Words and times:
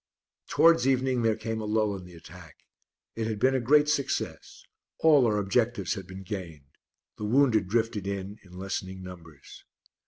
Towards 0.47 0.87
evening 0.87 1.21
there 1.21 1.35
came 1.35 1.61
a 1.61 1.65
lull 1.65 1.95
in 1.95 2.05
the 2.05 2.15
attack. 2.15 2.65
It 3.13 3.27
had 3.27 3.37
been 3.37 3.53
a 3.53 3.59
great 3.59 3.87
success; 3.87 4.63
all 4.97 5.27
our 5.27 5.37
objectives 5.37 5.93
had 5.93 6.07
been 6.07 6.23
gained; 6.23 6.75
the 7.19 7.25
wounded 7.25 7.67
drifted 7.67 8.07
in 8.07 8.39
in 8.41 8.57
lessening 8.57 9.03
numbers. 9.03 9.63